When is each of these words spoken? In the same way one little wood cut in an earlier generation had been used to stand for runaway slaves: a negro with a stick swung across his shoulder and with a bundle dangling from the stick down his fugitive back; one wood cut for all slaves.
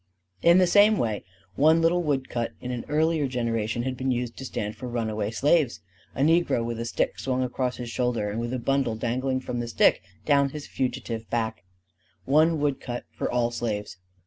In 0.41 0.57
the 0.57 0.65
same 0.65 0.97
way 0.97 1.23
one 1.53 1.79
little 1.79 2.01
wood 2.01 2.27
cut 2.27 2.53
in 2.59 2.71
an 2.71 2.85
earlier 2.89 3.27
generation 3.27 3.83
had 3.83 3.95
been 3.97 4.09
used 4.09 4.35
to 4.37 4.45
stand 4.45 4.75
for 4.75 4.87
runaway 4.87 5.29
slaves: 5.29 5.79
a 6.15 6.21
negro 6.23 6.65
with 6.65 6.79
a 6.79 6.85
stick 6.85 7.19
swung 7.19 7.43
across 7.43 7.77
his 7.77 7.91
shoulder 7.91 8.27
and 8.31 8.39
with 8.39 8.51
a 8.51 8.57
bundle 8.57 8.95
dangling 8.95 9.41
from 9.41 9.59
the 9.59 9.67
stick 9.67 10.01
down 10.25 10.49
his 10.49 10.65
fugitive 10.65 11.29
back; 11.29 11.65
one 12.25 12.59
wood 12.59 12.79
cut 12.79 13.03
for 13.11 13.31
all 13.31 13.51
slaves. 13.51 13.97